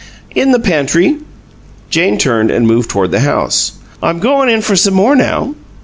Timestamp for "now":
5.15-5.53